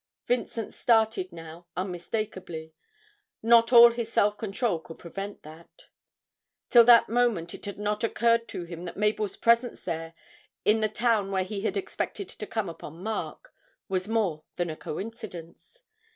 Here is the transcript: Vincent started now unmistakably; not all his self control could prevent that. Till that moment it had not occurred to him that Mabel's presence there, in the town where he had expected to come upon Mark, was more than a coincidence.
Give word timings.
Vincent 0.25 0.73
started 0.73 1.31
now 1.31 1.67
unmistakably; 1.77 2.73
not 3.43 3.71
all 3.71 3.91
his 3.91 4.11
self 4.11 4.35
control 4.35 4.79
could 4.79 4.97
prevent 4.97 5.43
that. 5.43 5.85
Till 6.71 6.83
that 6.85 7.07
moment 7.07 7.53
it 7.53 7.65
had 7.65 7.77
not 7.77 8.03
occurred 8.03 8.47
to 8.47 8.63
him 8.63 8.85
that 8.85 8.97
Mabel's 8.97 9.37
presence 9.37 9.83
there, 9.83 10.15
in 10.65 10.79
the 10.79 10.89
town 10.89 11.29
where 11.29 11.43
he 11.43 11.61
had 11.61 11.77
expected 11.77 12.27
to 12.29 12.47
come 12.47 12.67
upon 12.67 13.03
Mark, 13.03 13.53
was 13.87 14.07
more 14.07 14.43
than 14.55 14.71
a 14.71 14.75
coincidence. 14.75 15.83